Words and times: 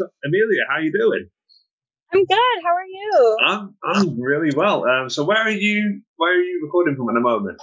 So, 0.00 0.08
Emilia, 0.24 0.64
how 0.66 0.76
are 0.76 0.80
you 0.80 0.92
doing? 0.92 1.28
I'm 2.10 2.24
good. 2.24 2.56
How 2.64 2.74
are 2.74 2.86
you? 2.88 3.36
I'm 3.46 3.74
I'm 3.84 4.18
really 4.18 4.50
well. 4.56 4.86
Um, 4.88 5.10
so 5.10 5.24
where 5.24 5.36
are 5.36 5.50
you? 5.50 6.00
Where 6.16 6.32
are 6.32 6.42
you 6.42 6.60
recording 6.64 6.96
from 6.96 7.10
at 7.10 7.12
the 7.12 7.20
moment? 7.20 7.60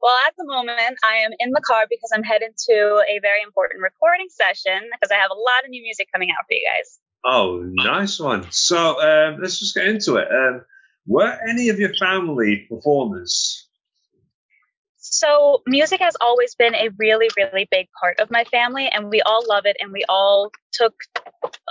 Well, 0.00 0.14
at 0.26 0.34
the 0.38 0.46
moment, 0.46 0.96
I 1.04 1.16
am 1.16 1.32
in 1.38 1.50
the 1.50 1.60
car 1.60 1.84
because 1.90 2.10
I'm 2.14 2.22
headed 2.22 2.52
to 2.70 3.04
a 3.06 3.20
very 3.20 3.42
important 3.44 3.82
recording 3.82 4.28
session 4.30 4.88
because 4.90 5.10
I 5.12 5.16
have 5.16 5.30
a 5.30 5.34
lot 5.34 5.64
of 5.64 5.68
new 5.68 5.82
music 5.82 6.08
coming 6.10 6.30
out 6.30 6.46
for 6.48 6.54
you 6.54 6.66
guys. 6.66 6.98
Oh, 7.26 7.60
nice 7.62 8.18
one. 8.18 8.46
So 8.50 8.98
um, 9.02 9.38
let's 9.42 9.60
just 9.60 9.74
get 9.74 9.86
into 9.86 10.16
it. 10.16 10.28
Um, 10.32 10.62
were 11.06 11.38
any 11.46 11.68
of 11.68 11.78
your 11.78 11.92
family 11.92 12.64
performers? 12.70 13.68
So, 15.02 15.62
music 15.66 16.00
has 16.00 16.14
always 16.20 16.54
been 16.54 16.74
a 16.74 16.90
really, 16.98 17.28
really 17.36 17.66
big 17.70 17.88
part 18.00 18.20
of 18.20 18.30
my 18.30 18.44
family, 18.44 18.88
and 18.88 19.10
we 19.10 19.22
all 19.22 19.42
love 19.48 19.64
it. 19.66 19.76
And 19.80 19.92
we 19.92 20.04
all 20.08 20.52
took 20.72 20.94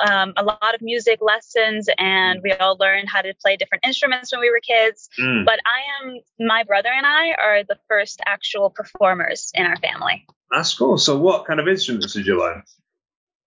um, 0.07 0.33
a 0.37 0.43
lot 0.43 0.73
of 0.75 0.81
music 0.81 1.19
lessons, 1.21 1.89
and 1.97 2.41
we 2.43 2.51
all 2.53 2.77
learned 2.79 3.09
how 3.09 3.21
to 3.21 3.33
play 3.41 3.57
different 3.57 3.85
instruments 3.85 4.31
when 4.31 4.41
we 4.41 4.49
were 4.49 4.61
kids. 4.61 5.09
Mm. 5.19 5.45
But 5.45 5.59
I 5.65 6.05
am, 6.07 6.19
my 6.39 6.63
brother 6.63 6.89
and 6.89 7.05
I 7.05 7.31
are 7.31 7.63
the 7.63 7.77
first 7.87 8.21
actual 8.25 8.69
performers 8.69 9.51
in 9.53 9.65
our 9.65 9.77
family. 9.77 10.25
That's 10.51 10.73
cool. 10.75 10.97
So 10.97 11.17
what 11.17 11.45
kind 11.45 11.59
of 11.59 11.67
instruments 11.67 12.13
did 12.13 12.25
you 12.25 12.39
learn? 12.39 12.63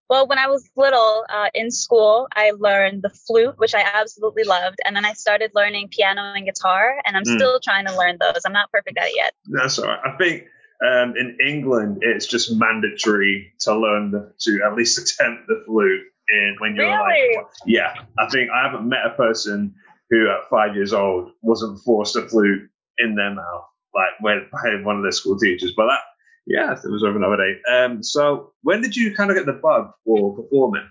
Well, 0.09 0.29
when 0.29 0.39
I 0.39 0.47
was 0.47 0.69
little 0.77 1.25
uh, 1.33 1.49
in 1.55 1.71
school, 1.71 2.29
I 2.37 2.51
learned 2.51 3.03
the 3.03 3.09
flute, 3.09 3.55
which 3.57 3.75
I 3.75 3.83
absolutely 3.95 4.45
loved. 4.45 4.77
And 4.85 4.95
then 4.95 5.07
I 5.07 5.15
started 5.15 5.53
learning 5.55 5.89
piano 5.91 6.35
and 6.37 6.45
guitar, 6.45 6.97
and 7.07 7.17
I'm 7.17 7.23
Mm. 7.23 7.39
still 7.39 7.61
trying 7.61 7.87
to 7.87 7.97
learn 7.97 8.19
those. 8.21 8.43
I'm 8.45 8.53
not 8.53 8.71
perfect 8.71 8.99
at 8.99 9.07
it 9.07 9.17
yet. 9.17 9.33
That's 9.47 9.79
all 9.79 9.87
right. 9.89 10.01
I 10.05 10.17
think 10.19 10.45
um, 10.85 11.15
in 11.17 11.39
England 11.45 11.99
it's 12.03 12.27
just 12.27 12.53
mandatory 12.55 13.55
to 13.61 13.75
learn 13.75 14.11
the, 14.11 14.35
to 14.41 14.61
at 14.67 14.75
least 14.75 14.99
attempt 15.21 15.47
the 15.49 15.63
flute 15.65 16.03
in 16.33 16.57
when 16.59 16.75
you're 16.75 16.87
Really? 16.87 17.37
like 17.37 17.47
yeah. 17.67 17.95
I 18.19 18.29
think 18.31 18.51
I 18.51 18.63
haven't 18.63 18.89
met 18.89 19.07
a 19.07 19.11
person 19.11 19.75
who 20.11 20.29
at 20.31 20.49
five 20.51 20.75
years 20.75 20.93
old 20.93 21.31
wasn't 21.43 21.79
forced 21.81 22.17
a 22.17 22.29
flute 22.29 22.69
in 22.99 23.15
their 23.15 23.35
mouth 23.35 23.65
like 23.95 24.11
when 24.21 24.47
by 24.53 24.83
one 24.83 24.97
of 24.97 25.03
their 25.03 25.13
school 25.13 25.39
teachers. 25.39 25.73
But 25.77 25.87
that 25.87 26.01
yeah, 26.47 26.73
it 26.73 26.91
was 26.91 27.05
over 27.05 27.17
another 27.17 27.37
day. 27.37 27.61
Um, 27.73 28.03
so 28.03 28.53
when 28.63 28.81
did 28.81 28.97
you 28.97 29.15
kind 29.15 29.31
of 29.31 29.37
get 29.37 29.47
the 29.47 29.53
bug 29.53 29.93
for 30.05 30.35
performing? 30.37 30.89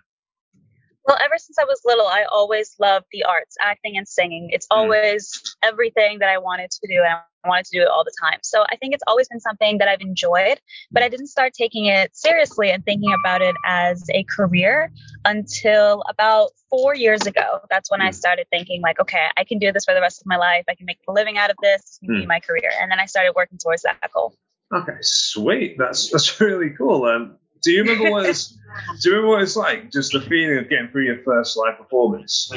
Well, 1.05 1.17
ever 1.23 1.37
since 1.37 1.57
I 1.59 1.63
was 1.65 1.81
little, 1.83 2.05
I 2.07 2.25
always 2.31 2.75
loved 2.79 3.07
the 3.11 3.23
arts, 3.23 3.55
acting 3.59 3.97
and 3.97 4.07
singing. 4.07 4.49
It's 4.51 4.67
Mm. 4.67 4.77
always 4.77 5.55
everything 5.63 6.19
that 6.19 6.29
I 6.29 6.37
wanted 6.37 6.69
to 6.71 6.87
do, 6.87 7.01
and 7.03 7.13
I 7.43 7.47
wanted 7.47 7.65
to 7.65 7.77
do 7.77 7.81
it 7.81 7.87
all 7.87 8.03
the 8.03 8.13
time. 8.21 8.37
So 8.43 8.63
I 8.69 8.75
think 8.75 8.93
it's 8.93 9.03
always 9.07 9.27
been 9.27 9.39
something 9.39 9.79
that 9.79 9.87
I've 9.87 10.01
enjoyed, 10.01 10.59
but 10.91 11.01
I 11.01 11.09
didn't 11.09 11.27
start 11.27 11.53
taking 11.53 11.87
it 11.87 12.15
seriously 12.15 12.69
and 12.69 12.85
thinking 12.85 13.13
about 13.13 13.41
it 13.41 13.55
as 13.65 14.03
a 14.13 14.23
career 14.25 14.91
until 15.25 16.03
about 16.07 16.51
four 16.69 16.93
years 16.95 17.25
ago. 17.25 17.61
That's 17.71 17.89
when 17.89 18.01
I 18.01 18.09
Mm. 18.09 18.15
started 18.15 18.47
thinking, 18.51 18.81
like, 18.81 18.99
okay, 18.99 19.27
I 19.37 19.43
can 19.43 19.57
do 19.57 19.71
this 19.71 19.85
for 19.85 19.95
the 19.95 20.01
rest 20.01 20.21
of 20.21 20.27
my 20.27 20.37
life. 20.37 20.65
I 20.69 20.75
can 20.75 20.85
make 20.85 20.99
a 21.07 21.11
living 21.11 21.37
out 21.39 21.49
of 21.49 21.57
this. 21.63 21.81
This 21.81 21.97
can 21.97 22.09
be 22.13 22.25
Mm. 22.25 22.27
my 22.27 22.39
career. 22.39 22.71
And 22.79 22.91
then 22.91 22.99
I 22.99 23.07
started 23.07 23.33
working 23.35 23.57
towards 23.57 23.81
that 23.81 24.11
goal. 24.13 24.35
Okay, 24.73 24.97
sweet. 25.01 25.77
That's 25.79 26.11
that's 26.11 26.39
really 26.39 26.69
cool. 26.69 27.05
Um, 27.05 27.37
do 27.61 27.71
you 27.71 27.81
remember 27.83 28.11
what 28.11 28.25
it's 28.25 28.57
do 29.01 29.09
you 29.09 29.15
remember 29.15 29.35
what 29.35 29.41
it's 29.43 29.55
like? 29.55 29.91
Just 29.91 30.13
the 30.13 30.21
feeling 30.21 30.57
of 30.57 30.69
getting 30.69 30.89
through 30.89 31.05
your 31.05 31.21
first 31.23 31.57
live 31.57 31.77
performance. 31.77 32.51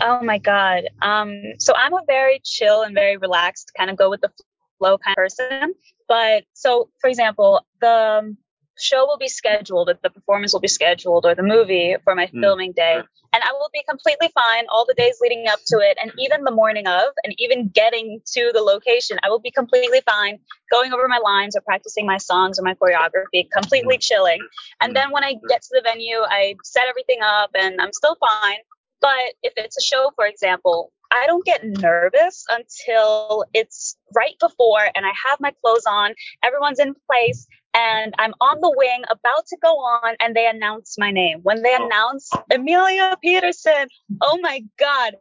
Oh 0.00 0.22
my 0.22 0.38
God. 0.38 0.84
Um, 1.02 1.42
so 1.58 1.74
I'm 1.74 1.92
a 1.92 2.02
very 2.06 2.40
chill 2.44 2.82
and 2.82 2.94
very 2.94 3.16
relaxed, 3.16 3.72
kind 3.76 3.90
of 3.90 3.96
go 3.96 4.08
with 4.08 4.20
the 4.20 4.30
flow 4.78 4.98
kind 4.98 5.12
of 5.12 5.16
person. 5.16 5.74
But 6.08 6.44
so, 6.54 6.88
for 7.00 7.08
example, 7.08 7.64
the 7.80 8.36
show 8.80 9.06
will 9.06 9.18
be 9.18 9.28
scheduled, 9.28 9.88
or 9.88 9.98
the 10.02 10.10
performance 10.10 10.52
will 10.52 10.60
be 10.60 10.68
scheduled, 10.68 11.26
or 11.26 11.34
the 11.34 11.42
movie 11.42 11.96
for 12.04 12.14
my 12.14 12.26
Mm. 12.26 12.40
filming 12.40 12.72
day. 12.72 13.02
And 13.32 13.42
I 13.44 13.52
will 13.52 13.70
be 13.72 13.84
completely 13.88 14.28
fine 14.34 14.66
all 14.68 14.84
the 14.84 14.94
days 14.94 15.18
leading 15.20 15.46
up 15.48 15.60
to 15.68 15.78
it, 15.78 15.98
and 16.02 16.12
even 16.18 16.44
the 16.44 16.50
morning 16.50 16.86
of, 16.86 17.12
and 17.24 17.34
even 17.38 17.68
getting 17.68 18.20
to 18.34 18.50
the 18.52 18.60
location, 18.60 19.18
I 19.22 19.28
will 19.28 19.38
be 19.38 19.50
completely 19.50 20.00
fine 20.00 20.38
going 20.70 20.92
over 20.92 21.06
my 21.06 21.18
lines 21.18 21.56
or 21.56 21.60
practicing 21.60 22.06
my 22.06 22.18
songs 22.18 22.58
or 22.58 22.62
my 22.62 22.74
choreography, 22.74 23.48
completely 23.50 23.98
chilling. 23.98 24.40
And 24.80 24.96
then 24.96 25.10
when 25.10 25.24
I 25.24 25.34
get 25.48 25.62
to 25.62 25.68
the 25.72 25.82
venue, 25.82 26.18
I 26.28 26.56
set 26.64 26.88
everything 26.88 27.20
up 27.22 27.50
and 27.54 27.80
I'm 27.80 27.92
still 27.92 28.16
fine. 28.16 28.58
But 29.00 29.34
if 29.42 29.52
it's 29.56 29.78
a 29.78 29.82
show, 29.82 30.10
for 30.16 30.26
example, 30.26 30.92
I 31.12 31.26
don't 31.26 31.44
get 31.44 31.64
nervous 31.64 32.44
until 32.48 33.44
it's 33.54 33.96
right 34.14 34.34
before 34.40 34.88
and 34.94 35.04
I 35.06 35.12
have 35.28 35.40
my 35.40 35.52
clothes 35.62 35.84
on, 35.86 36.14
everyone's 36.42 36.78
in 36.78 36.94
place, 37.10 37.46
and 37.74 38.14
I'm 38.18 38.34
on 38.40 38.60
the 38.60 38.72
wing 38.76 39.02
about 39.10 39.46
to 39.48 39.56
go 39.62 39.70
on, 39.76 40.16
and 40.20 40.34
they 40.34 40.46
announce 40.48 40.96
my 40.98 41.10
name. 41.10 41.40
When 41.42 41.62
they 41.62 41.74
Oh. 41.78 41.86
announce 41.86 42.30
Emilia 42.50 43.16
Pedersen, 43.24 43.88
oh 44.20 44.38
my 44.40 44.64
God. 44.78 45.14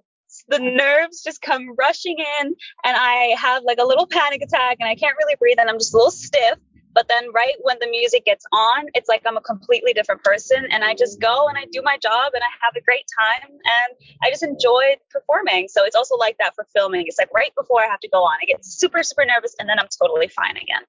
The 0.48 0.60
nerves 0.60 1.24
just 1.24 1.42
come 1.42 1.74
rushing 1.76 2.18
in, 2.40 2.48
and 2.84 2.98
I 2.98 3.36
have 3.38 3.64
like 3.64 3.80
a 3.80 3.84
little 3.86 4.06
panic 4.06 4.44
attack, 4.44 4.78
and 4.80 4.88
I 4.88 4.94
can't 4.96 5.18
really 5.18 5.36
breathe, 5.36 5.58
and 5.60 5.70
I'm 5.70 5.80
just 5.80 5.94
a 5.94 5.98
little 5.98 6.12
stiff. 6.12 6.60
But 6.94 7.08
then, 7.08 7.32
right 7.34 7.54
when 7.62 7.78
the 7.80 7.88
music 7.90 8.26
gets 8.26 8.46
on, 8.52 8.86
it's 8.94 9.08
like 9.08 9.22
I'm 9.26 9.38
a 9.38 9.42
completely 9.42 9.94
different 9.94 10.24
person, 10.24 10.66
and 10.72 10.84
I 10.84 10.96
just 10.96 11.20
go 11.20 11.48
and 11.48 11.58
I 11.58 11.66
do 11.72 11.82
my 11.84 11.98
job, 12.02 12.32
and 12.34 12.44
I 12.44 12.52
have 12.64 12.76
a 12.76 12.82
great 12.82 13.06
time, 13.20 13.50
and 13.52 13.96
I 14.24 14.30
just 14.30 14.44
enjoy 14.44 14.96
performing. 15.12 15.68
So 15.68 15.86
it's 15.86 15.96
also 15.96 16.16
like 16.16 16.38
that 16.40 16.56
for 16.56 16.66
filming. 16.74 17.04
It's 17.06 17.20
like 17.20 17.34
right 17.34 17.54
before 17.56 17.82
I 17.84 17.88
have 17.88 18.00
to 18.02 18.10
go 18.10 18.20
on, 18.20 18.38
I 18.42 18.46
get 18.46 18.66
super, 18.66 19.04
super 19.04 19.26
nervous, 19.26 19.56
and 19.60 19.70
then 19.70 19.80
I'm 19.80 19.88
totally 20.02 20.28
fine 20.28 20.58
again. 20.58 20.82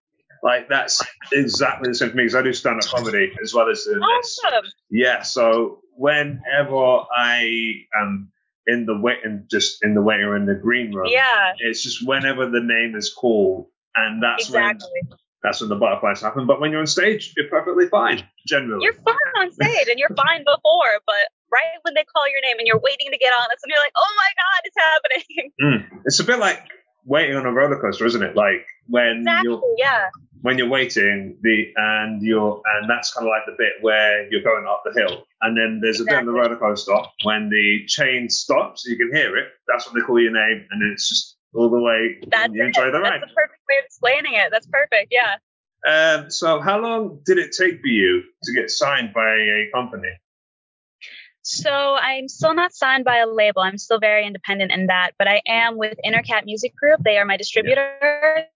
Like 0.42 0.68
that's 0.68 1.02
exactly 1.32 1.90
the 1.90 1.94
same 1.94 2.10
for 2.10 2.16
me 2.16 2.22
because 2.24 2.34
I 2.34 2.42
do 2.42 2.52
stand 2.52 2.80
up 2.80 2.88
comedy 2.88 3.32
as 3.42 3.52
well 3.52 3.68
as 3.68 3.84
this. 3.84 3.98
Awesome. 4.00 4.64
Yeah, 4.90 5.22
so 5.22 5.80
whenever 5.96 7.04
I 7.14 7.84
am 7.94 8.32
in 8.66 8.86
the 8.86 8.98
wait 8.98 9.18
and 9.24 9.48
just 9.50 9.84
in 9.84 9.94
the 9.94 10.02
waiting 10.02 10.26
room 10.26 10.42
in 10.42 10.46
the 10.46 10.60
green 10.60 10.94
room, 10.94 11.08
Yeah, 11.08 11.52
it's 11.58 11.82
just 11.82 12.06
whenever 12.06 12.48
the 12.48 12.60
name 12.62 12.94
is 12.96 13.12
called, 13.12 13.66
and 13.96 14.22
that's 14.22 14.48
when 14.50 14.70
exactly. 14.70 15.18
That's 15.42 15.60
when 15.60 15.68
the 15.70 15.76
butterflies 15.76 16.20
happen. 16.20 16.46
But 16.46 16.60
when 16.60 16.70
you're 16.70 16.80
on 16.80 16.86
stage, 16.86 17.32
you're 17.36 17.48
perfectly 17.48 17.86
fine 17.88 18.24
generally. 18.46 18.84
You're 18.84 18.94
fine 19.04 19.16
on 19.38 19.52
stage, 19.52 19.88
and 19.88 19.98
you're 19.98 20.14
fine 20.16 20.44
before, 20.44 21.00
but 21.06 21.24
right 21.52 21.78
when 21.82 21.94
they 21.94 22.04
call 22.04 22.28
your 22.30 22.40
name 22.42 22.58
and 22.58 22.66
you're 22.66 22.78
waiting 22.80 23.10
to 23.10 23.18
get 23.18 23.32
on, 23.32 23.46
that's 23.48 23.62
when 23.64 23.70
you're 23.70 23.82
like, 23.82 23.92
oh 23.96 24.12
my 24.16 24.30
God, 24.36 24.60
it's 24.64 24.76
happening. 24.78 25.52
Mm. 25.60 26.00
It's 26.06 26.20
a 26.20 26.24
bit 26.24 26.38
like 26.38 26.62
waiting 27.04 27.36
on 27.36 27.44
a 27.46 27.52
roller 27.52 27.78
coaster, 27.80 28.06
isn't 28.06 28.22
it? 28.22 28.34
Like 28.36 28.64
when 28.86 29.18
Exactly. 29.26 29.50
you're 29.50 29.62
Yeah. 29.78 30.08
when 30.42 30.56
you're 30.58 30.68
waiting, 30.68 31.36
the 31.42 31.72
and 31.76 32.22
you're 32.22 32.62
and 32.76 32.88
that's 32.88 33.12
kind 33.12 33.26
of 33.26 33.30
like 33.30 33.44
the 33.46 33.54
bit 33.58 33.74
where 33.82 34.26
you're 34.30 34.42
going 34.42 34.66
up 34.66 34.82
the 34.84 34.98
hill, 34.98 35.24
and 35.42 35.56
then 35.56 35.80
there's 35.82 36.00
a 36.00 36.04
bit 36.04 36.14
on 36.14 36.24
the 36.26 36.32
roller 36.32 36.56
coaster 36.56 36.94
when 37.24 37.50
the 37.50 37.84
chain 37.88 38.28
stops, 38.30 38.84
you 38.86 38.96
can 38.96 39.10
hear 39.14 39.36
it. 39.36 39.48
That's 39.68 39.86
when 39.90 40.00
they 40.00 40.06
call 40.06 40.18
your 40.20 40.32
name, 40.32 40.66
and 40.70 40.80
then 40.80 40.90
it's 40.94 41.08
just 41.08 41.36
all 41.54 41.70
the 41.70 41.80
way. 41.80 42.18
That's 42.30 42.44
and 42.44 42.54
you 42.54 42.62
it. 42.62 42.66
enjoy 42.66 42.90
the 42.90 43.00
ride. 43.00 43.20
That's 43.20 43.30
the 43.30 43.34
perfect 43.34 43.60
way 43.68 43.78
of 43.78 43.84
explaining 43.84 44.34
it. 44.34 44.50
That's 44.50 44.66
perfect. 44.66 45.12
Yeah. 45.12 45.36
Um, 45.86 46.30
so, 46.30 46.60
how 46.60 46.78
long 46.78 47.20
did 47.24 47.38
it 47.38 47.52
take 47.58 47.80
for 47.80 47.88
you 47.88 48.22
to 48.44 48.52
get 48.52 48.70
signed 48.70 49.12
by 49.14 49.34
a 49.34 49.70
company? 49.74 50.10
So 51.42 51.70
I'm 51.70 52.28
still 52.28 52.54
not 52.54 52.74
signed 52.74 53.04
by 53.04 53.18
a 53.18 53.26
label. 53.26 53.62
I'm 53.62 53.78
still 53.78 53.98
very 53.98 54.26
independent 54.26 54.72
in 54.72 54.86
that, 54.88 55.12
but 55.18 55.26
I 55.26 55.40
am 55.46 55.78
with 55.78 55.98
Intercat 56.04 56.44
Music 56.44 56.76
Group. 56.76 57.00
They 57.02 57.16
are 57.16 57.24
my 57.24 57.36
distributors. 57.36 58.46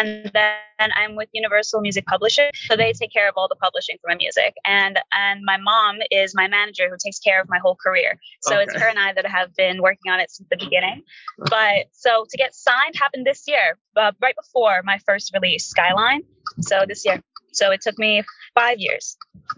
And 0.00 0.30
then 0.32 0.90
I'm 0.96 1.14
with 1.14 1.28
Universal 1.32 1.82
Music 1.82 2.06
Publishing, 2.06 2.50
so 2.54 2.74
they 2.74 2.92
take 2.92 3.12
care 3.12 3.28
of 3.28 3.34
all 3.36 3.48
the 3.48 3.56
publishing 3.56 3.98
for 4.00 4.08
my 4.08 4.14
music. 4.14 4.54
And 4.64 4.98
and 5.12 5.42
my 5.44 5.58
mom 5.58 5.98
is 6.10 6.34
my 6.34 6.48
manager 6.48 6.88
who 6.88 6.96
takes 7.04 7.18
care 7.18 7.40
of 7.40 7.48
my 7.50 7.58
whole 7.58 7.76
career. 7.76 8.18
So 8.40 8.58
it's 8.58 8.74
her 8.74 8.88
and 8.88 8.98
I 8.98 9.12
that 9.12 9.26
have 9.26 9.54
been 9.54 9.82
working 9.82 10.10
on 10.10 10.20
it 10.20 10.30
since 10.30 10.48
the 10.48 10.56
beginning. 10.56 11.02
But 11.38 11.88
so 11.92 12.24
to 12.30 12.36
get 12.38 12.54
signed 12.54 12.94
happened 12.98 13.26
this 13.26 13.44
year, 13.46 13.78
uh, 13.96 14.12
right 14.22 14.34
before 14.34 14.80
my 14.84 14.98
first 15.04 15.34
release, 15.34 15.66
Skyline. 15.66 16.22
So 16.60 16.84
this 16.88 17.04
year. 17.04 17.22
So 17.52 17.72
it 17.72 17.80
took 17.80 17.98
me 17.98 18.22
five 18.54 18.78
years. 18.78 19.16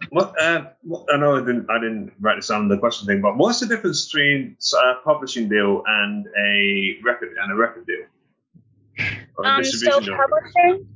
What, 0.09 0.33
uh, 0.41 0.65
what, 0.83 1.05
I 1.13 1.19
know 1.19 1.37
I 1.37 1.41
didn't, 1.41 1.71
I 1.71 1.79
didn't 1.79 2.13
write 2.21 2.37
this 2.37 2.49
down 2.49 2.63
in 2.63 2.69
the 2.69 2.79
question 2.79 3.07
thing, 3.07 3.21
but 3.21 3.37
what's 3.37 3.61
the 3.61 3.67
difference 3.67 4.07
between 4.07 4.57
a 4.75 4.95
publishing 5.05 5.47
deal 5.51 5.83
and 5.87 6.27
a 6.39 6.97
record 7.05 7.37
and 7.41 7.53
a 7.53 7.55
record 7.55 7.87
deal? 7.87 8.07
Um, 9.45 9.65
so 9.65 10.01
publishing, 10.01 10.87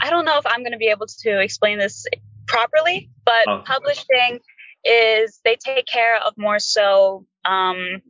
I 0.00 0.10
don't 0.10 0.24
know 0.24 0.38
if 0.38 0.46
I'm 0.46 0.60
going 0.60 0.72
to 0.72 0.78
be 0.78 0.88
able 0.88 1.06
to 1.06 1.40
explain 1.40 1.78
this 1.78 2.06
properly, 2.46 3.10
but 3.24 3.46
Oh. 3.48 3.62
publishing 3.66 4.40
is 4.84 5.40
they 5.44 5.56
take 5.56 5.86
care 5.86 6.18
of 6.24 6.34
more 6.36 6.58
so 6.58 7.26
um, 7.44 8.00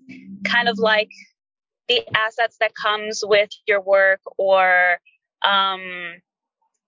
kind 0.45 0.69
of 0.69 0.79
like 0.79 1.11
the 1.89 2.03
assets 2.17 2.57
that 2.61 2.75
comes 2.75 3.23
with 3.25 3.51
your 3.67 3.81
work 3.81 4.21
or 4.37 4.99
um, 5.43 6.15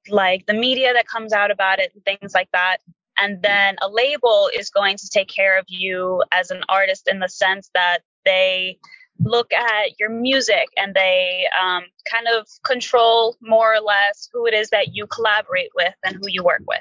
like 0.08 0.46
the 0.46 0.54
media 0.54 0.92
that 0.92 1.06
comes 1.06 1.32
out 1.32 1.50
about 1.50 1.78
it 1.78 1.92
and 1.94 2.04
things 2.04 2.34
like 2.34 2.48
that. 2.52 2.78
And 3.20 3.42
then 3.42 3.76
a 3.82 3.88
label 3.88 4.50
is 4.54 4.70
going 4.70 4.96
to 4.96 5.08
take 5.08 5.28
care 5.28 5.58
of 5.58 5.64
you 5.68 6.22
as 6.32 6.50
an 6.50 6.62
artist 6.68 7.08
in 7.08 7.18
the 7.18 7.28
sense 7.28 7.70
that 7.74 8.00
they 8.24 8.78
look 9.20 9.52
at 9.52 9.98
your 9.98 10.10
music 10.10 10.68
and 10.76 10.94
they 10.94 11.46
um, 11.60 11.82
kind 12.10 12.26
of 12.36 12.46
control 12.64 13.36
more 13.40 13.74
or 13.74 13.80
less 13.80 14.28
who 14.32 14.46
it 14.46 14.54
is 14.54 14.70
that 14.70 14.94
you 14.94 15.06
collaborate 15.06 15.70
with 15.74 15.94
and 16.04 16.16
who 16.16 16.28
you 16.28 16.42
work 16.42 16.62
with. 16.66 16.80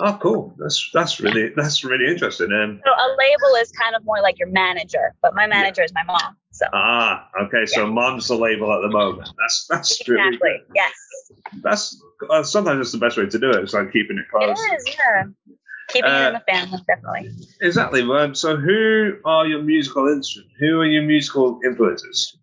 Oh, 0.00 0.16
cool. 0.22 0.54
That's 0.58 0.90
that's 0.94 1.18
really 1.18 1.50
that's 1.56 1.82
really 1.82 2.06
interesting. 2.06 2.52
Um, 2.52 2.80
so 2.84 2.90
a 2.90 3.08
label 3.18 3.56
is 3.60 3.72
kind 3.72 3.96
of 3.96 4.04
more 4.04 4.20
like 4.22 4.38
your 4.38 4.48
manager, 4.48 5.14
but 5.22 5.34
my 5.34 5.46
manager 5.46 5.82
yeah. 5.82 5.86
is 5.86 5.94
my 5.94 6.04
mom. 6.04 6.36
So 6.52 6.66
ah, 6.72 7.28
okay. 7.42 7.66
So 7.66 7.84
yeah. 7.84 7.90
mom's 7.90 8.28
the 8.28 8.36
label 8.36 8.72
at 8.72 8.82
the 8.82 8.88
moment. 8.88 9.28
That's 9.38 9.66
that's 9.68 10.00
exactly. 10.00 10.14
really 10.22 10.38
good. 10.38 10.66
Yes. 10.74 10.92
That's 11.62 12.02
uh, 12.30 12.44
sometimes 12.44 12.80
it's 12.80 12.92
the 12.92 12.98
best 12.98 13.16
way 13.16 13.26
to 13.26 13.38
do 13.38 13.50
it. 13.50 13.56
It's 13.56 13.74
like 13.74 13.92
keeping 13.92 14.18
it 14.18 14.26
close. 14.30 14.56
It 14.56 14.74
is, 14.74 14.96
yeah. 14.96 15.24
Keeping 15.88 16.10
uh, 16.10 16.14
it 16.14 16.26
in 16.26 16.32
the 16.34 16.52
family, 16.52 16.78
definitely. 16.86 17.30
Exactly. 17.60 18.02
Um, 18.02 18.34
so, 18.34 18.56
who 18.56 19.14
are 19.24 19.46
your 19.46 19.62
musical 19.62 20.08
instruments? 20.08 20.54
Who 20.58 20.80
are 20.80 20.86
your 20.86 21.02
musical 21.02 21.60
influences? 21.64 22.36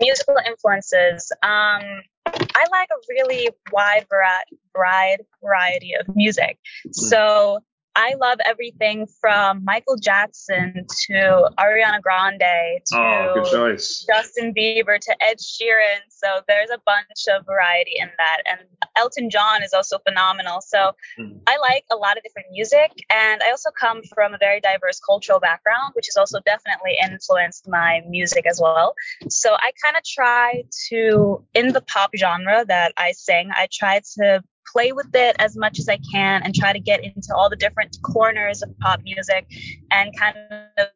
Musical 0.00 0.36
influences. 0.46 1.30
Um, 1.42 2.02
I 2.26 2.64
like 2.70 2.88
a 2.90 3.00
really 3.08 3.50
wide 3.70 4.06
variety, 4.08 5.26
variety 5.42 5.94
of 5.94 6.14
music. 6.16 6.58
Mm. 6.86 6.94
So 6.94 7.60
I 7.96 8.14
love 8.20 8.38
everything 8.44 9.06
from 9.20 9.64
Michael 9.64 9.96
Jackson 9.96 10.86
to 11.06 11.50
Ariana 11.58 12.02
Grande 12.02 12.80
to 12.86 12.98
oh, 12.98 13.76
Justin 13.76 14.52
Bieber 14.52 14.98
to 14.98 15.22
Ed 15.22 15.38
Sheeran. 15.38 16.00
So 16.08 16.40
there's 16.48 16.70
a 16.70 16.80
bunch 16.84 17.26
of 17.32 17.46
variety 17.46 17.94
in 17.98 18.08
that. 18.18 18.42
And 18.46 18.60
Elton 18.96 19.30
John 19.30 19.62
is 19.62 19.72
also 19.72 19.98
phenomenal. 19.98 20.60
So 20.60 20.92
mm. 21.18 21.38
I 21.46 21.56
like 21.58 21.84
a 21.92 21.96
lot 21.96 22.16
of 22.16 22.22
different 22.24 22.48
music. 22.50 22.90
And 23.10 23.42
I 23.42 23.50
also 23.50 23.70
come 23.78 24.02
from 24.12 24.34
a 24.34 24.38
very 24.38 24.60
diverse 24.60 24.98
cultural 25.00 25.38
background, 25.38 25.92
which 25.94 26.06
has 26.06 26.16
also 26.16 26.40
definitely 26.44 26.96
influenced 27.02 27.68
my 27.68 28.02
music 28.08 28.46
as 28.46 28.60
well. 28.60 28.94
So 29.28 29.54
I 29.54 29.70
kind 29.82 29.96
of 29.96 30.02
try 30.04 30.64
to, 30.90 31.44
in 31.54 31.68
the 31.72 31.80
pop 31.80 32.10
genre 32.16 32.64
that 32.66 32.92
I 32.96 33.12
sing, 33.12 33.50
I 33.52 33.68
try 33.70 34.00
to 34.18 34.42
play 34.74 34.92
with 34.92 35.14
it 35.14 35.36
as 35.38 35.56
much 35.56 35.78
as 35.78 35.88
I 35.88 35.98
can 36.12 36.42
and 36.42 36.54
try 36.54 36.72
to 36.72 36.80
get 36.80 37.04
into 37.04 37.34
all 37.34 37.48
the 37.48 37.56
different 37.56 37.96
corners 38.02 38.60
of 38.62 38.76
pop 38.80 39.00
music 39.04 39.46
and 39.90 40.16
kind 40.18 40.36
of 40.78 40.88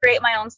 create 0.00 0.22
my 0.22 0.36
own 0.38 0.50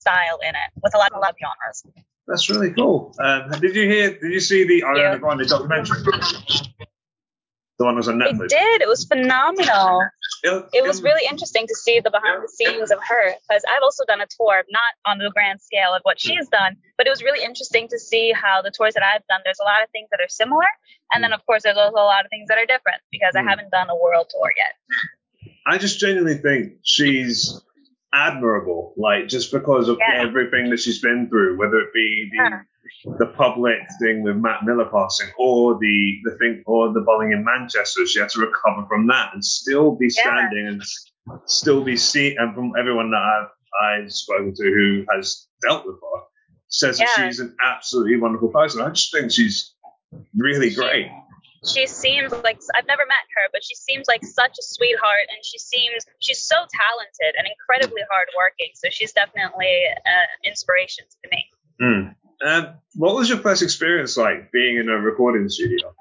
style 0.00 0.38
in 0.42 0.50
it 0.50 0.70
with 0.82 0.94
a 0.94 0.98
lot 0.98 1.12
of 1.12 1.20
love 1.20 1.36
genres. 1.40 1.86
That's 2.26 2.50
really 2.50 2.72
cool. 2.72 3.14
Um, 3.22 3.50
did 3.60 3.74
you 3.74 3.88
hear? 3.88 4.18
Did 4.18 4.32
you 4.32 4.40
see 4.40 4.64
the 4.64 4.82
Ariana 4.82 5.20
Grande 5.20 5.46
documentary? 5.46 6.02
The 7.78 7.84
one 7.84 7.96
was 7.96 8.08
on 8.08 8.18
Netflix. 8.18 8.44
It 8.44 8.50
did. 8.50 8.82
It 8.82 8.88
was 8.88 9.04
phenomenal. 9.04 10.06
It, 10.42 10.64
it 10.72 10.86
was 10.86 11.02
really 11.02 11.26
interesting 11.28 11.66
to 11.66 11.74
see 11.74 12.00
the 12.00 12.10
behind 12.10 12.42
the 12.42 12.48
scenes 12.48 12.90
of 12.90 12.98
her 13.02 13.34
because 13.48 13.62
I've 13.68 13.82
also 13.82 14.04
done 14.06 14.20
a 14.20 14.26
tour, 14.38 14.62
not 14.70 14.92
on 15.06 15.18
the 15.18 15.30
grand 15.32 15.60
scale 15.60 15.94
of 15.94 16.02
what 16.02 16.20
she's 16.20 16.48
done, 16.48 16.76
but 16.96 17.06
it 17.06 17.10
was 17.10 17.22
really 17.22 17.44
interesting 17.44 17.88
to 17.88 17.98
see 17.98 18.32
how 18.32 18.62
the 18.62 18.70
tours 18.70 18.94
that 18.94 19.02
I've 19.02 19.26
done, 19.26 19.40
there's 19.44 19.60
a 19.60 19.64
lot 19.64 19.82
of 19.82 19.90
things 19.90 20.08
that 20.10 20.20
are 20.20 20.28
similar. 20.28 20.68
And 21.12 21.24
then, 21.24 21.32
of 21.32 21.44
course, 21.46 21.62
there's 21.62 21.76
also 21.76 21.96
a 21.96 22.04
lot 22.04 22.24
of 22.24 22.30
things 22.30 22.48
that 22.48 22.58
are 22.58 22.66
different 22.66 23.00
because 23.10 23.34
I 23.34 23.42
hmm. 23.42 23.48
haven't 23.48 23.70
done 23.70 23.88
a 23.88 23.96
world 23.96 24.30
tour 24.30 24.52
yet. 24.56 24.74
I 25.66 25.78
just 25.78 25.98
genuinely 25.98 26.36
think 26.36 26.74
she's 26.82 27.60
admirable, 28.12 28.94
like 28.96 29.28
just 29.28 29.52
because 29.52 29.88
of 29.88 29.98
yeah. 29.98 30.22
everything 30.22 30.70
that 30.70 30.80
she's 30.80 31.00
been 31.00 31.28
through, 31.28 31.58
whether 31.58 31.78
it 31.78 31.92
be 31.92 32.28
the 32.30 32.36
yeah 32.36 32.60
the 33.18 33.26
public 33.26 33.78
thing 34.00 34.22
with 34.22 34.36
Mac 34.36 34.62
Miller 34.64 34.88
passing, 34.92 35.28
or 35.38 35.78
the 35.78 36.18
the 36.24 36.36
thing, 36.38 36.62
or 36.66 36.92
the 36.92 37.00
bombing 37.00 37.32
in 37.32 37.44
Manchester. 37.44 38.06
She 38.06 38.20
had 38.20 38.28
to 38.30 38.40
recover 38.40 38.86
from 38.88 39.06
that 39.08 39.30
and 39.32 39.44
still 39.44 39.96
be 39.96 40.08
standing 40.10 40.64
yeah. 40.64 40.70
and 40.70 40.82
still 41.46 41.82
be 41.82 41.96
seen. 41.96 42.36
And 42.38 42.54
from 42.54 42.72
everyone 42.78 43.10
that 43.10 43.16
I've 43.16 44.04
I've 44.04 44.12
spoken 44.12 44.54
to 44.54 44.62
who 44.62 45.04
has 45.12 45.46
dealt 45.62 45.86
with 45.86 45.96
her, 45.96 46.22
says 46.68 46.98
that 46.98 47.08
she's 47.16 47.40
an 47.40 47.56
absolutely 47.64 48.16
wonderful 48.18 48.48
person. 48.48 48.80
I 48.80 48.90
just 48.90 49.12
think 49.12 49.32
she's 49.32 49.74
really 50.36 50.70
great. 50.70 51.06
She, 51.64 51.86
seems 51.86 52.32
like 52.32 52.60
I've 52.74 52.86
never 52.86 53.06
met 53.06 53.26
her, 53.36 53.48
but 53.52 53.62
she 53.62 53.74
seems 53.74 54.08
like 54.08 54.24
such 54.24 54.58
a 54.58 54.62
sweetheart, 54.62 55.30
and 55.30 55.38
she 55.44 55.58
seems 55.58 56.04
she's 56.18 56.42
so 56.42 56.56
talented 56.56 57.38
and 57.38 57.46
incredibly 57.46 58.02
hardworking. 58.10 58.70
So 58.74 58.88
she's 58.90 59.12
definitely 59.12 59.86
an 60.04 60.26
inspiration 60.44 61.04
to 61.22 61.28
me. 61.30 61.46
Mm. 61.80 62.14
Um, 62.44 62.74
what 62.96 63.14
was 63.14 63.28
your 63.28 63.38
first 63.38 63.62
experience 63.62 64.16
like 64.16 64.50
being 64.50 64.78
in 64.78 64.88
a 64.88 64.98
recording 64.98 65.48
studio? 65.48 65.94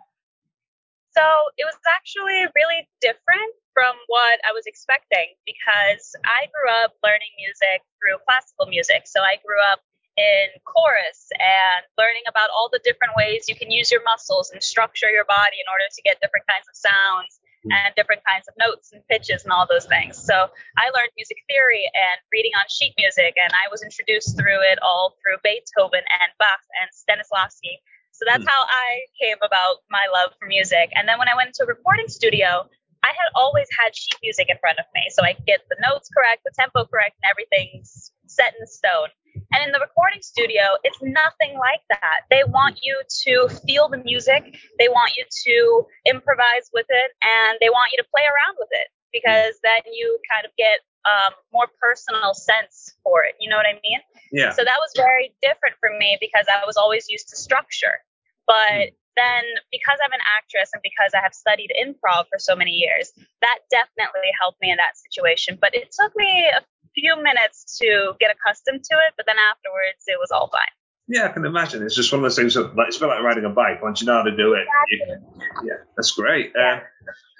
So 1.13 1.21
it 1.57 1.65
was 1.65 1.75
actually 1.91 2.47
really 2.55 2.87
different 3.01 3.53
from 3.73 3.95
what 4.07 4.39
I 4.47 4.53
was 4.53 4.65
expecting 4.65 5.35
because 5.45 6.15
I 6.23 6.47
grew 6.51 6.71
up 6.83 6.95
learning 7.03 7.31
music 7.37 7.83
through 7.99 8.19
classical 8.25 8.67
music. 8.67 9.05
So 9.05 9.21
I 9.21 9.37
grew 9.43 9.59
up 9.59 9.83
in 10.17 10.47
chorus 10.65 11.31
and 11.39 11.81
learning 11.97 12.23
about 12.27 12.49
all 12.51 12.69
the 12.71 12.81
different 12.83 13.15
ways 13.15 13.47
you 13.47 13.55
can 13.55 13.71
use 13.71 13.89
your 13.89 14.03
muscles 14.03 14.51
and 14.51 14.61
structure 14.61 15.09
your 15.09 15.25
body 15.25 15.57
in 15.59 15.67
order 15.71 15.87
to 15.87 16.01
get 16.03 16.19
different 16.19 16.45
kinds 16.47 16.67
of 16.67 16.75
sounds 16.75 17.41
Mm. 17.61 17.77
and 17.77 17.93
different 17.93 18.25
kinds 18.25 18.49
of 18.49 18.57
notes 18.57 18.89
and 18.89 19.05
pitches 19.05 19.45
and 19.45 19.53
all 19.53 19.69
those 19.69 19.85
things. 19.85 20.17
So 20.17 20.49
I 20.81 20.85
learned 20.97 21.13
music 21.13 21.37
theory 21.45 21.85
and 21.93 22.17
reading 22.33 22.57
on 22.57 22.65
sheet 22.73 22.97
music, 22.97 23.37
and 23.37 23.53
I 23.53 23.69
was 23.69 23.85
introduced 23.85 24.33
through 24.33 24.65
it 24.65 24.81
all 24.81 25.13
through 25.21 25.37
Beethoven 25.45 26.01
and 26.01 26.29
Bach 26.41 26.65
and 26.81 26.89
Stanislavski. 26.89 27.77
So 28.17 28.25
that's 28.25 28.41
mm. 28.41 28.49
how 28.49 28.65
I 28.65 29.05
came 29.13 29.37
about 29.45 29.85
my 29.93 30.09
love 30.09 30.33
for 30.41 30.49
music. 30.49 30.89
And 30.97 31.05
then 31.05 31.21
when 31.21 31.29
I 31.29 31.37
went 31.37 31.53
into 31.53 31.61
a 31.61 31.69
recording 31.69 32.09
studio, 32.09 32.65
I 33.05 33.13
had 33.13 33.29
always 33.37 33.69
had 33.77 33.93
sheet 33.93 34.17
music 34.25 34.49
in 34.49 34.57
front 34.57 34.79
of 34.81 34.85
me, 34.97 35.13
so 35.13 35.21
I 35.21 35.33
could 35.33 35.45
get 35.45 35.61
the 35.69 35.77
notes 35.85 36.09
correct, 36.09 36.41
the 36.41 36.53
tempo 36.57 36.89
correct, 36.89 37.21
and 37.21 37.29
everything's 37.29 38.09
set 38.25 38.57
in 38.57 38.65
stone. 38.65 39.13
And 39.53 39.63
in 39.65 39.71
the 39.71 39.79
recording 39.79 40.21
studio, 40.21 40.63
it's 40.83 40.99
nothing 41.01 41.57
like 41.59 41.81
that. 41.89 42.27
They 42.29 42.43
want 42.47 42.79
you 42.81 43.01
to 43.27 43.49
feel 43.67 43.89
the 43.89 43.97
music, 43.97 44.55
they 44.79 44.87
want 44.87 45.13
you 45.17 45.25
to 45.27 45.85
improvise 46.07 46.71
with 46.73 46.87
it, 46.89 47.11
and 47.21 47.57
they 47.59 47.69
want 47.69 47.91
you 47.91 47.99
to 48.03 48.07
play 48.15 48.23
around 48.23 48.55
with 48.59 48.69
it 48.71 48.87
because 49.11 49.59
then 49.63 49.83
you 49.91 50.19
kind 50.31 50.45
of 50.45 50.51
get 50.57 50.79
um, 51.05 51.33
more 51.51 51.67
personal 51.79 52.33
sense 52.33 52.95
for 53.03 53.23
it. 53.23 53.35
You 53.39 53.49
know 53.49 53.57
what 53.57 53.65
I 53.65 53.79
mean? 53.83 53.99
Yeah. 54.31 54.51
So 54.51 54.63
that 54.63 54.79
was 54.79 54.91
very 54.95 55.33
different 55.41 55.75
for 55.79 55.89
me 55.97 56.17
because 56.21 56.45
I 56.47 56.65
was 56.65 56.77
always 56.77 57.09
used 57.09 57.29
to 57.29 57.35
structure. 57.35 57.99
But 58.47 58.71
mm. 58.71 58.93
then 59.17 59.43
because 59.71 59.97
I'm 60.03 60.13
an 60.13 60.23
actress 60.37 60.69
and 60.73 60.81
because 60.81 61.11
I 61.13 61.21
have 61.21 61.33
studied 61.33 61.71
improv 61.75 62.31
for 62.31 62.39
so 62.39 62.55
many 62.55 62.71
years, 62.71 63.11
that 63.41 63.59
definitely 63.69 64.31
helped 64.39 64.61
me 64.61 64.71
in 64.71 64.77
that 64.77 64.97
situation. 64.97 65.57
But 65.59 65.75
it 65.75 65.91
took 65.91 66.15
me 66.15 66.49
a 66.49 66.61
few 66.93 67.15
minutes 67.21 67.77
to 67.79 68.13
get 68.19 68.31
accustomed 68.31 68.83
to 68.83 68.95
it, 69.07 69.13
but 69.17 69.25
then 69.25 69.37
afterwards 69.51 70.03
it 70.07 70.19
was 70.19 70.31
all 70.31 70.49
fine. 70.51 70.61
Yeah, 71.07 71.25
I 71.25 71.29
can 71.29 71.45
imagine. 71.45 71.83
It's 71.83 71.95
just 71.95 72.11
one 72.11 72.19
of 72.19 72.23
those 72.23 72.37
things 72.37 72.53
that 72.53 72.75
like, 72.75 72.87
it's 72.87 72.97
a 72.97 73.01
bit 73.01 73.07
like 73.07 73.23
riding 73.23 73.45
a 73.45 73.49
bike. 73.49 73.81
Once 73.81 74.01
you 74.01 74.07
know 74.07 74.17
how 74.17 74.23
to 74.23 74.35
do 74.35 74.53
it, 74.53 74.65
exactly. 74.89 75.25
you, 75.63 75.69
yeah, 75.69 75.83
that's 75.97 76.11
great. 76.11 76.53
Yeah. 76.55 76.81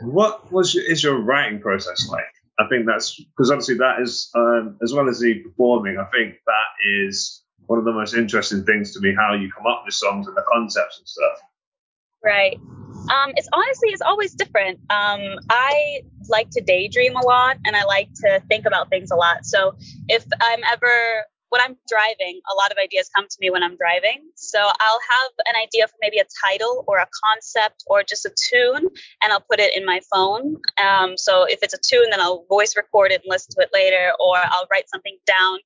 Um, 0.02 0.12
what 0.12 0.52
was 0.52 0.74
your, 0.74 0.84
is 0.84 1.04
your 1.04 1.22
writing 1.22 1.62
process 1.62 2.08
like? 2.10 2.26
I 2.60 2.68
think 2.68 2.86
that's 2.86 3.16
because 3.16 3.50
obviously 3.50 3.76
that 3.76 4.02
is 4.02 4.30
um, 4.36 4.78
as 4.84 4.94
well 4.94 5.08
as 5.08 5.20
the 5.20 5.36
performing. 5.40 5.98
I 5.98 6.06
think 6.16 6.36
that 6.46 7.06
is 7.06 7.44
one 7.68 7.80
of 7.80 7.86
the 7.86 7.94
most 7.94 8.14
interesting 8.14 8.66
things 8.66 8.94
to 8.94 9.00
me. 9.00 9.16
How 9.16 9.34
you 9.34 9.50
come 9.56 9.66
up 9.66 9.84
with 9.86 9.94
songs 9.94 10.28
and 10.28 10.36
the 10.36 10.44
concepts 10.52 11.00
and 11.00 11.08
stuff. 11.08 11.38
Right. 12.24 12.58
Um, 13.10 13.32
it's 13.36 13.48
honestly 13.54 13.90
it's 13.90 14.02
always 14.02 14.34
different. 14.34 14.80
Um, 14.90 15.40
I 15.50 16.02
like 16.30 16.50
to 16.52 16.62
daydream 16.62 17.16
a 17.16 17.26
lot 17.26 17.58
and 17.66 17.76
I 17.76 17.84
like 17.84 18.10
to 18.16 18.42
think 18.48 18.66
about 18.66 18.90
things 18.90 19.12
a 19.12 19.16
lot. 19.16 19.46
So 19.46 19.76
if 20.08 20.26
I'm 20.42 20.62
ever 20.72 21.26
when 21.52 21.60
I'm 21.62 21.76
driving, 21.90 22.40
a 22.50 22.56
lot 22.56 22.72
of 22.72 22.78
ideas 22.82 23.10
come 23.14 23.28
to 23.30 23.38
me 23.42 23.50
when 23.50 23.62
I'm 23.62 23.76
driving. 23.76 24.24
So 24.36 24.58
I'll 24.58 25.00
have 25.10 25.32
an 25.46 25.56
idea 25.62 25.86
for 25.86 25.96
maybe 26.02 26.18
a 26.20 26.26
title 26.48 26.86
or 26.88 27.00
a 27.00 27.08
concept 27.26 27.84
or 27.88 28.04
just 28.04 28.26
a 28.26 28.34
tune, 28.38 28.88
and 29.22 29.34
I'll 29.34 29.44
put 29.50 29.60
it 29.60 29.76
in 29.76 29.86
my 29.86 30.00
phone. 30.10 30.56
Um, 30.82 31.18
so 31.18 31.44
if 31.44 31.60
it's 31.62 31.74
a 31.74 31.78
tune, 31.78 32.10
then 32.10 32.22
I'll 32.22 32.46
voice 32.48 32.78
record 32.78 33.12
it 33.12 33.22
and 33.22 33.30
listen 33.30 33.54
to 33.56 33.64
it 33.64 33.70
later, 33.74 34.14
or 34.18 34.38
I'll 34.38 34.68
write 34.72 34.90
something 34.90 35.18
down. 35.28 35.60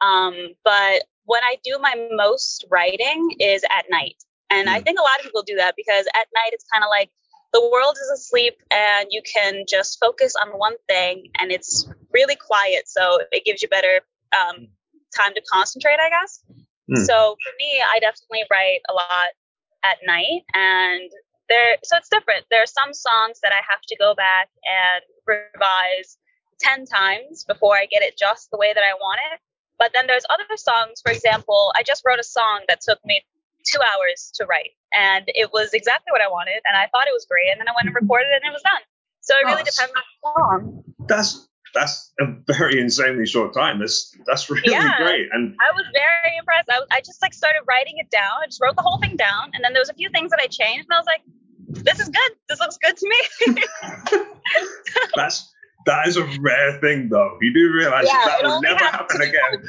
Um, 0.00 0.34
but 0.64 1.04
when 1.24 1.44
I 1.44 1.56
do 1.62 1.78
my 1.78 1.94
most 2.10 2.66
writing 2.68 3.36
is 3.38 3.62
at 3.64 3.84
night. 3.90 4.16
And 4.50 4.68
I 4.68 4.78
hmm. 4.78 4.84
think 4.84 4.98
a 4.98 5.02
lot 5.02 5.20
of 5.20 5.24
people 5.24 5.42
do 5.42 5.56
that 5.56 5.74
because 5.76 6.06
at 6.06 6.26
night 6.34 6.50
it's 6.52 6.64
kind 6.72 6.82
of 6.82 6.88
like 6.90 7.10
the 7.52 7.60
world 7.72 7.96
is 8.00 8.10
asleep 8.10 8.54
and 8.70 9.08
you 9.10 9.22
can 9.22 9.64
just 9.68 9.98
focus 10.00 10.34
on 10.40 10.48
one 10.58 10.76
thing 10.86 11.28
and 11.40 11.50
it's 11.50 11.88
really 12.12 12.36
quiet. 12.36 12.88
So 12.88 13.20
it 13.32 13.44
gives 13.44 13.62
you 13.62 13.68
better 13.68 14.00
um, 14.32 14.68
time 15.16 15.32
to 15.34 15.42
concentrate, 15.50 15.98
I 16.00 16.10
guess. 16.10 16.44
Mm. 16.90 17.06
So 17.06 17.36
for 17.42 17.52
me, 17.58 17.82
I 17.82 17.98
definitely 18.00 18.44
write 18.50 18.80
a 18.88 18.92
lot 18.92 19.32
at 19.84 19.98
night 20.06 20.42
and 20.54 21.10
there, 21.48 21.76
so 21.82 21.96
it's 21.96 22.08
different. 22.08 22.44
There 22.50 22.62
are 22.62 22.66
some 22.66 22.92
songs 22.92 23.40
that 23.42 23.52
I 23.52 23.62
have 23.68 23.80
to 23.88 23.96
go 23.96 24.14
back 24.14 24.48
and 24.64 25.02
revise 25.26 26.18
10 26.60 26.84
times 26.86 27.44
before 27.44 27.76
I 27.76 27.86
get 27.86 28.02
it 28.02 28.18
just 28.18 28.50
the 28.50 28.58
way 28.58 28.72
that 28.74 28.82
I 28.82 28.94
want 28.94 29.20
it. 29.32 29.40
But 29.78 29.92
then 29.94 30.06
there's 30.06 30.24
other 30.28 30.56
songs, 30.56 31.00
for 31.00 31.12
example, 31.12 31.72
I 31.76 31.82
just 31.82 32.02
wrote 32.04 32.18
a 32.18 32.24
song 32.24 32.62
that 32.68 32.80
took 32.80 32.98
me 33.04 33.22
two 33.64 33.78
hours 33.80 34.32
to 34.34 34.44
write. 34.44 34.72
And 34.94 35.24
it 35.28 35.52
was 35.52 35.72
exactly 35.72 36.10
what 36.10 36.20
I 36.20 36.28
wanted. 36.28 36.60
And 36.64 36.76
I 36.76 36.88
thought 36.88 37.06
it 37.06 37.12
was 37.12 37.26
great. 37.28 37.50
And 37.50 37.60
then 37.60 37.68
I 37.68 37.72
went 37.72 37.86
and 37.86 37.94
mm-hmm. 37.94 38.04
recorded 38.04 38.28
it 38.32 38.40
and 38.42 38.50
it 38.50 38.54
was 38.54 38.62
done. 38.62 38.82
So 39.20 39.34
it 39.36 39.44
really 39.44 39.62
depends 39.62 39.92
on 39.92 40.02
the 40.02 40.16
song. 40.24 40.84
That's 41.06 41.48
that's 41.74 42.12
a 42.18 42.26
very 42.46 42.80
insanely 42.80 43.26
short 43.26 43.52
time. 43.52 43.78
That's 43.78 44.16
that's 44.26 44.48
really 44.48 44.72
yeah, 44.72 44.96
great. 44.96 45.28
And 45.32 45.54
I 45.60 45.70
was 45.74 45.84
very 45.92 46.36
impressed. 46.38 46.70
I, 46.70 46.78
was, 46.78 46.88
I 46.90 47.00
just 47.00 47.20
like 47.20 47.34
started 47.34 47.60
writing 47.68 47.98
it 47.98 48.10
down. 48.10 48.40
I 48.42 48.46
just 48.46 48.60
wrote 48.62 48.76
the 48.76 48.82
whole 48.82 48.98
thing 48.98 49.16
down, 49.16 49.50
and 49.52 49.62
then 49.62 49.74
there 49.74 49.82
was 49.82 49.90
a 49.90 49.94
few 49.94 50.08
things 50.10 50.30
that 50.30 50.40
I 50.42 50.46
changed, 50.46 50.86
and 50.88 50.94
I 50.94 50.98
was 50.98 51.06
like, 51.06 51.20
"This 51.68 51.82
this 51.84 52.00
is 52.00 52.08
good. 52.08 52.32
This 52.48 52.60
looks 52.60 52.78
good 52.78 52.96
to 52.96 53.08
me. 53.08 53.62
That's 55.14 55.52
that 55.88 56.06
is 56.06 56.16
a 56.18 56.24
rare 56.40 56.78
thing, 56.80 57.08
though. 57.08 57.36
You 57.40 57.52
do 57.52 57.72
realize 57.72 58.04
Yeah, 58.06 58.22
that 58.26 58.40
it 58.42 58.46
will 58.46 58.60
never 58.60 58.84
happen 58.84 59.20
again. 59.22 59.62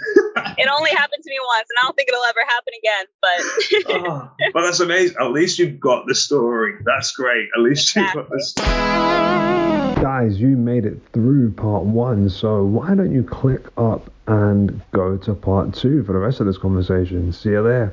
it 0.57 0.67
only 0.69 0.89
happened 0.91 1.23
to 1.23 1.29
me 1.29 1.37
once, 1.47 1.67
and 1.69 1.77
I 1.81 1.85
don't 1.85 1.95
think 1.95 2.09
it'll 2.09 2.23
ever 2.25 2.41
happen 2.45 2.73
again. 2.77 3.05
But 3.21 3.39
uh-huh. 4.05 4.27
Oh, 4.27 4.51
but 4.53 4.61
that's 4.63 4.79
amazing. 4.81 5.15
At 5.19 5.31
least 5.31 5.57
you've 5.59 5.79
got 5.79 6.05
the 6.07 6.15
story. 6.15 6.73
That's 6.85 7.11
great. 7.13 7.47
At 7.55 7.61
least 7.61 7.95
you've 7.95 8.13
got 8.13 8.29
the 8.29 8.41
story. 8.43 10.03
Guys, 10.03 10.39
you 10.39 10.55
made 10.55 10.85
it 10.85 10.97
through 11.13 11.51
part 11.53 11.83
one, 11.83 12.29
so 12.29 12.63
why 12.63 12.95
don't 12.95 13.11
you 13.13 13.23
click 13.23 13.65
up 13.77 14.09
and 14.27 14.81
go 14.91 15.17
to 15.17 15.33
part 15.33 15.73
two 15.73 16.03
for 16.03 16.13
the 16.13 16.19
rest 16.19 16.39
of 16.39 16.45
this 16.45 16.57
conversation? 16.57 17.31
See 17.33 17.49
you 17.49 17.63
there. 17.63 17.87